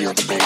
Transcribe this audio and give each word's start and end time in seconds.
feel 0.00 0.14
the 0.14 0.26
beat. 0.26 0.39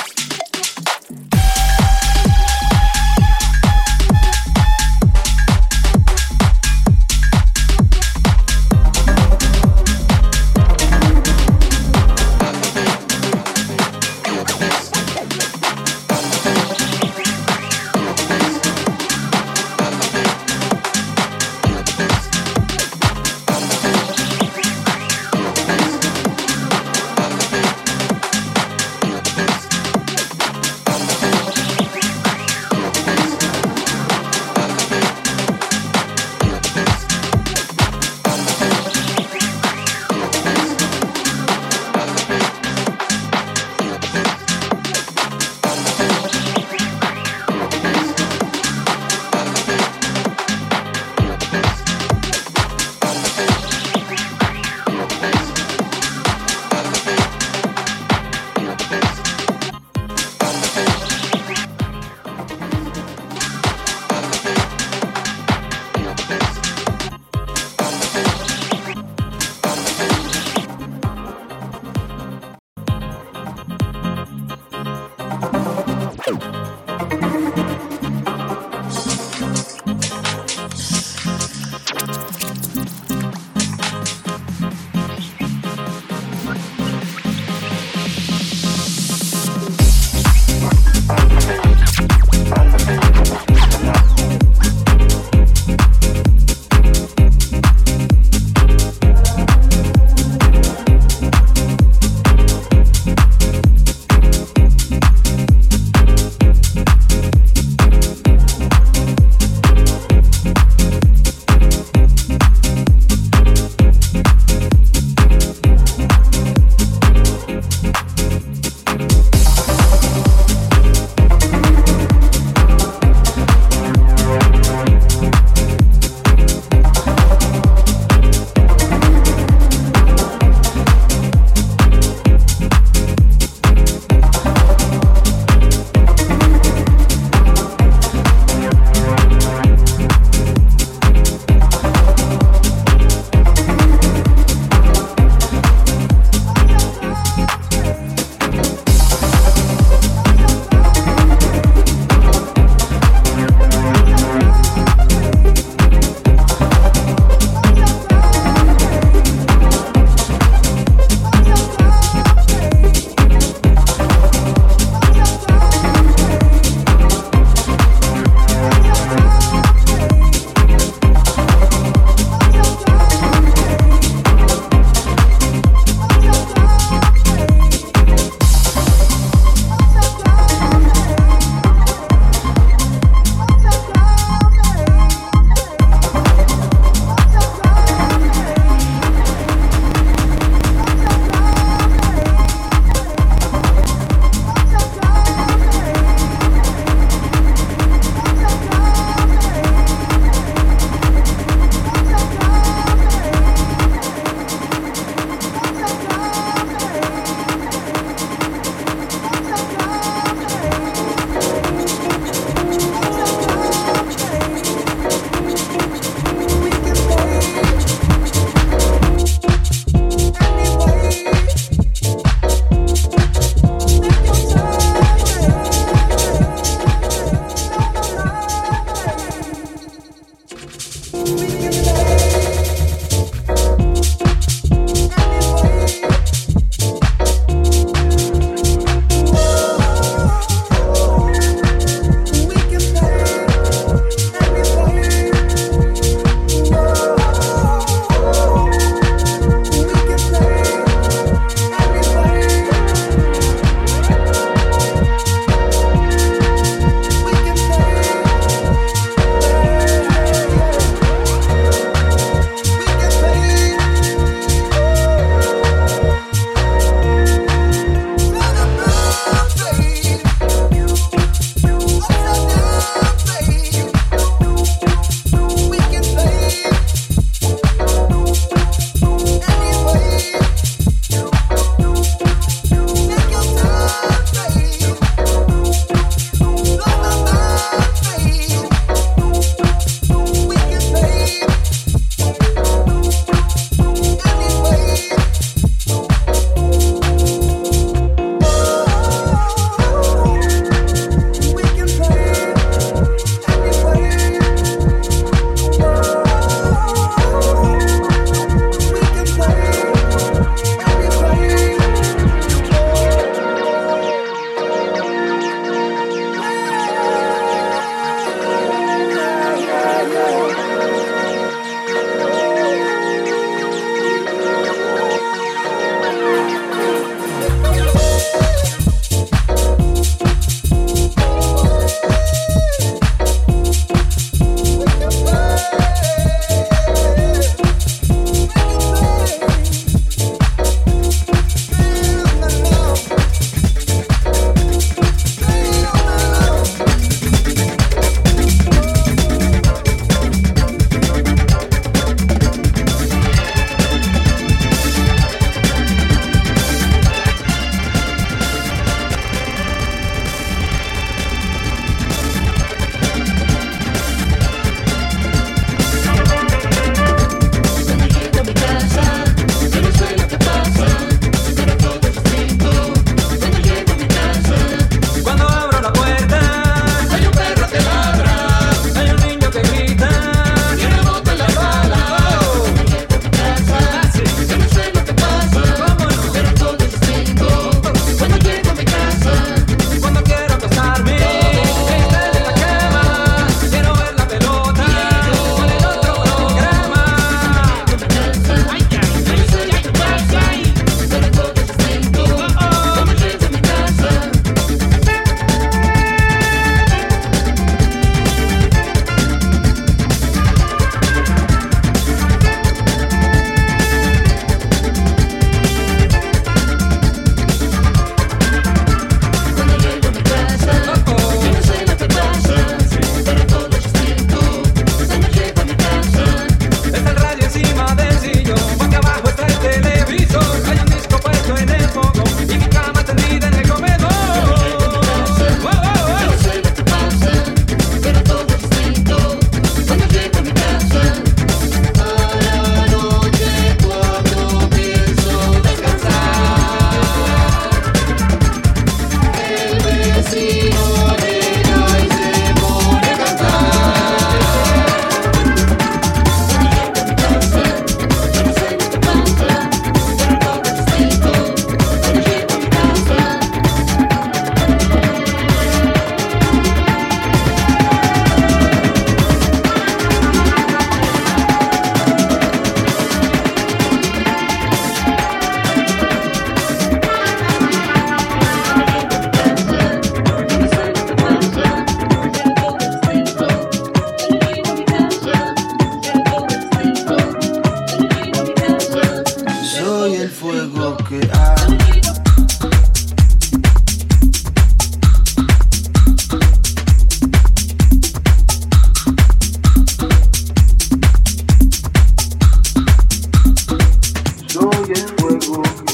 room. 505.48 505.93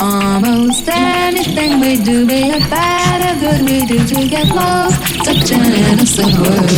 almost 0.00 0.88
anything 0.88 1.80
we 1.80 1.96
do 1.96 2.26
be 2.26 2.50
it 2.50 2.70
bad 2.70 3.20
or 3.26 3.40
good 3.40 3.62
we 3.68 3.84
do 3.86 4.06
to 4.06 4.28
get 4.28 4.46
lost. 4.54 5.02
Such 5.24 5.50
an 5.52 5.72
innocent 5.72 6.38
world 6.38 6.68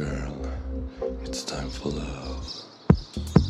girl. 0.00 0.34
It's 1.24 1.44
time 1.44 1.68
for 1.68 1.90
love. 1.90 3.49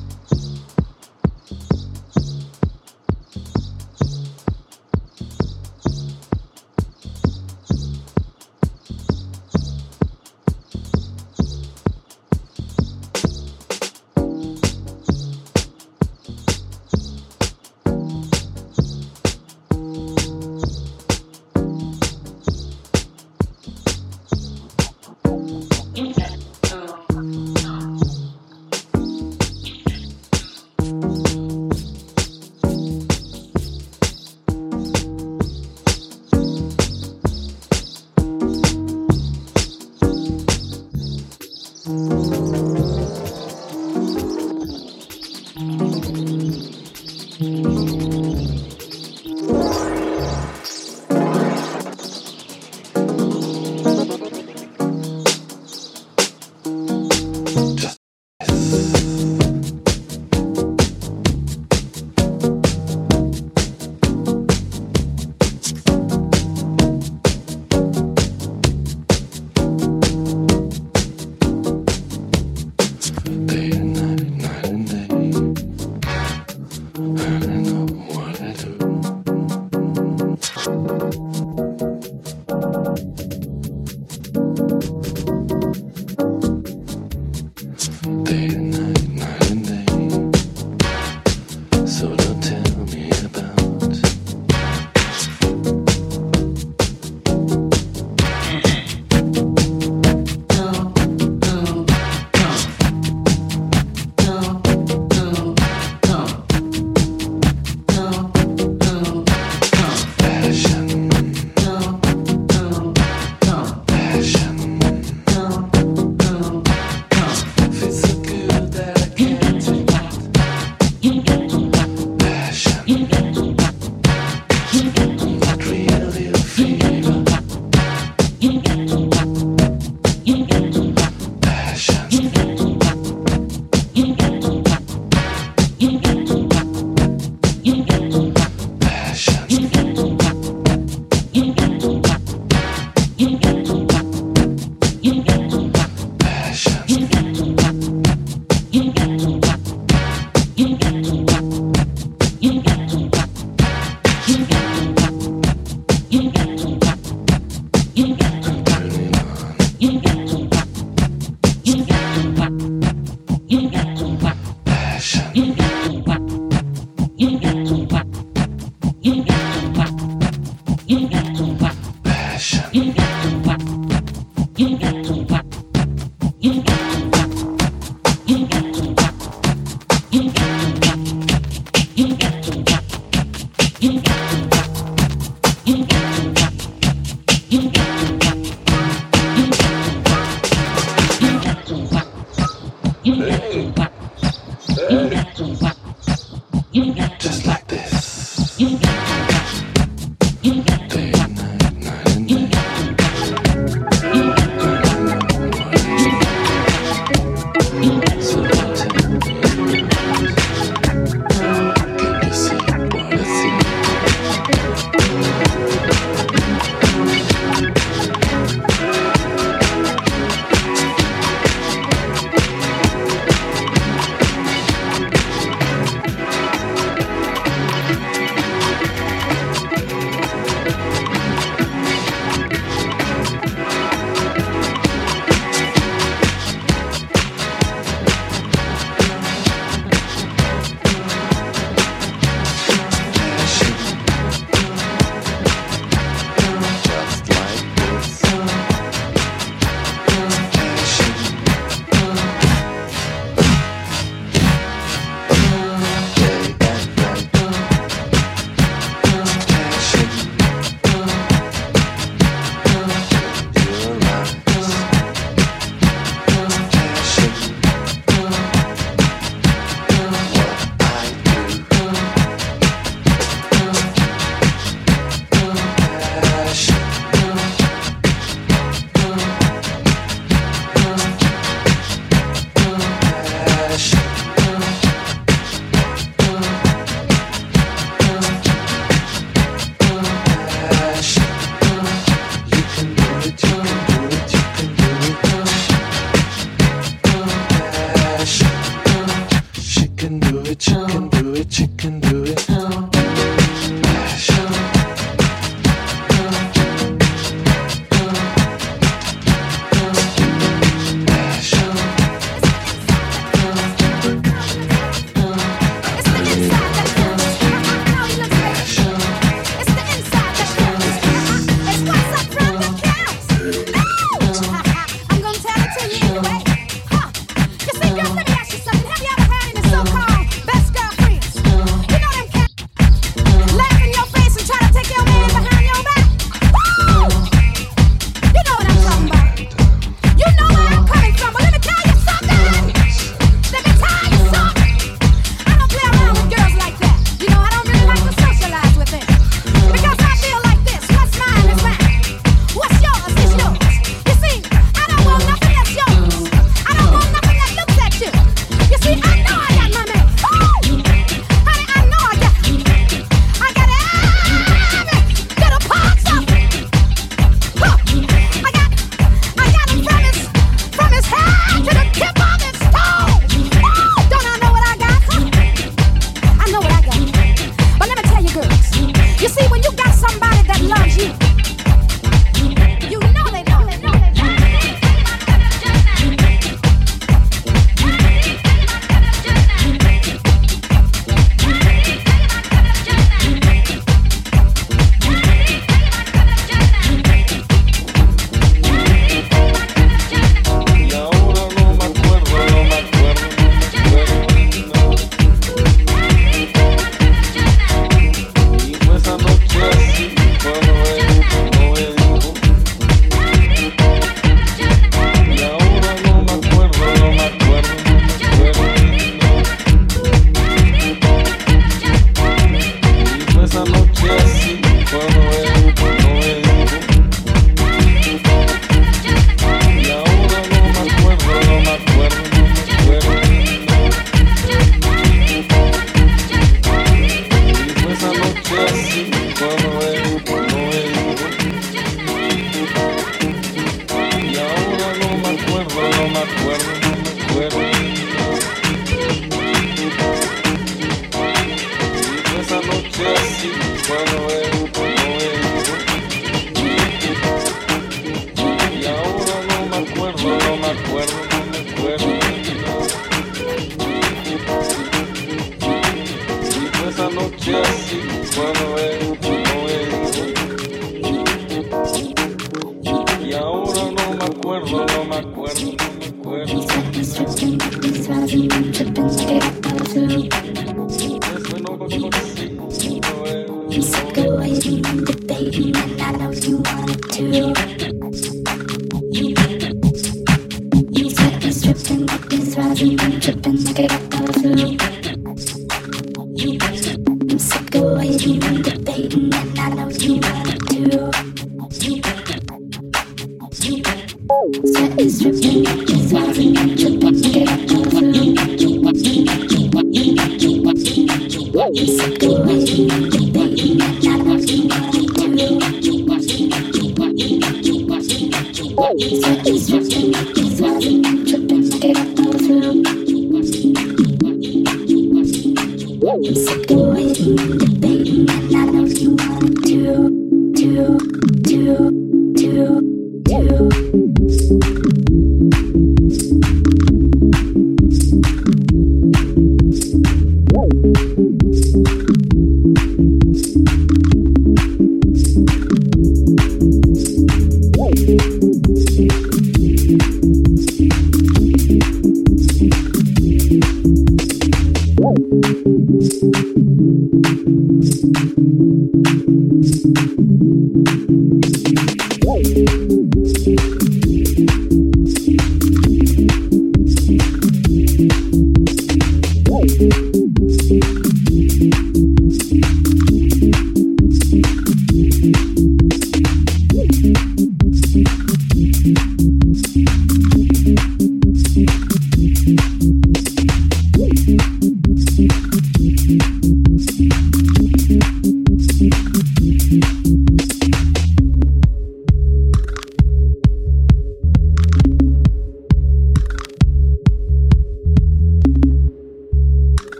Sweat 504.41 504.99
is 504.99 505.21
dripping, 505.21 505.67
it's 505.67 506.13
rising, 506.15 506.55
keep 506.75 507.71
up. 507.75 507.80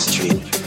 Street. 0.00 0.57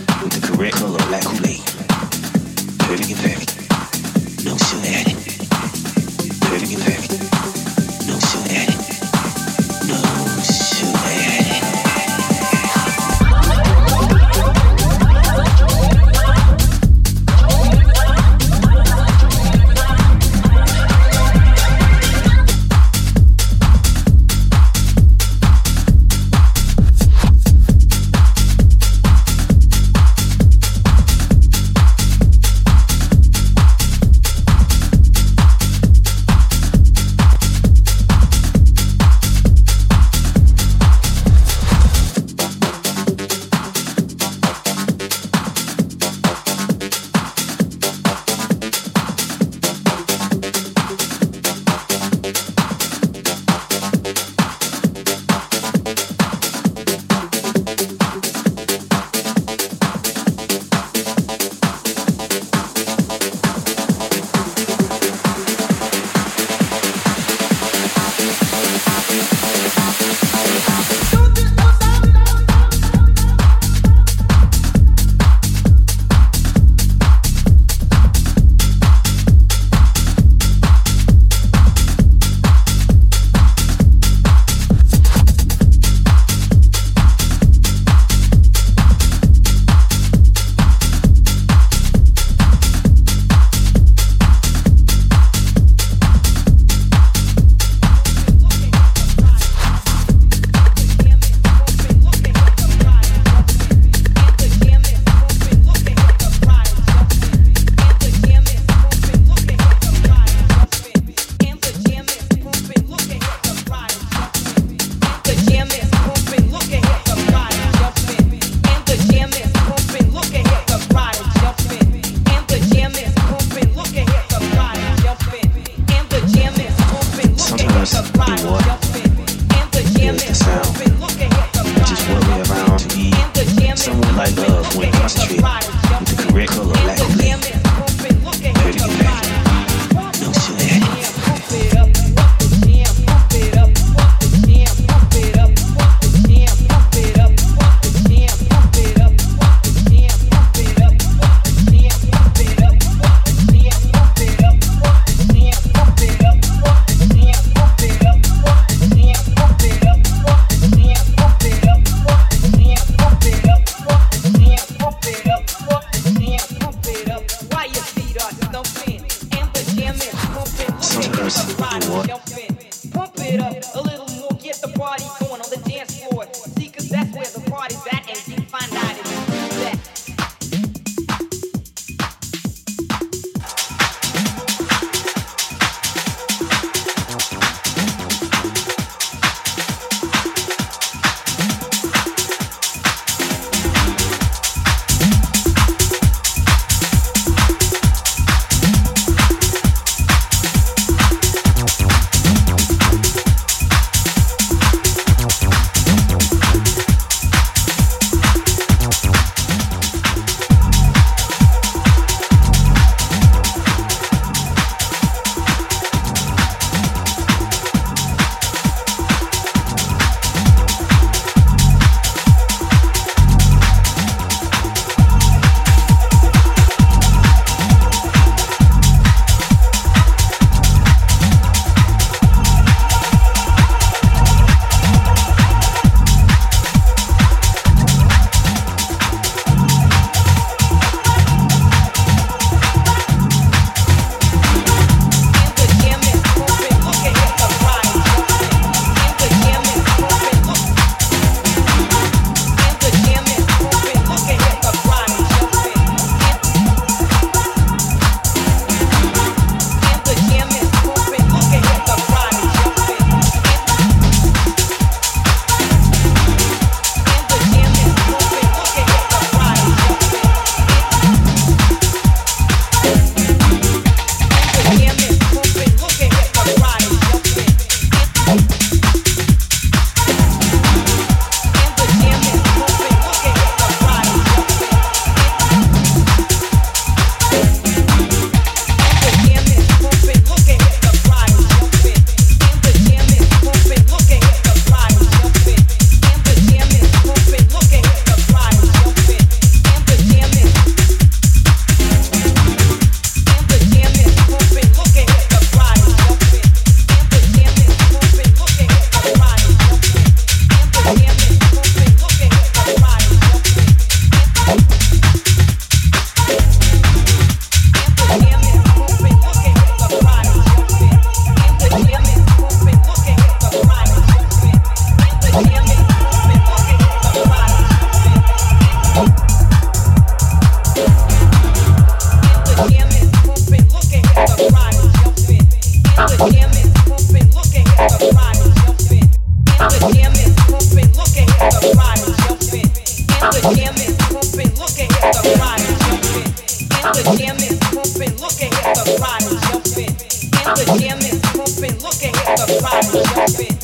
the 350.66 350.80
jam 350.80 351.00
is 351.00 351.20
pumping, 351.34 351.80
look 351.82 352.04
at 352.04 352.14
the 352.38 352.60
crowd 352.62 353.06
jumping. 353.16 353.61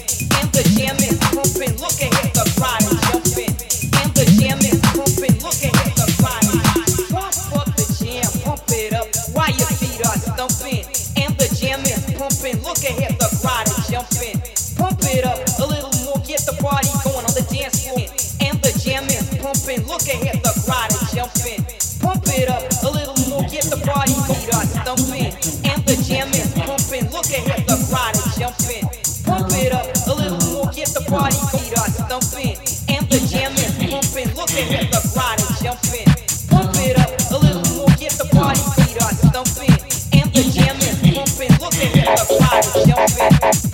And 42.85 43.53
keep 43.53 43.66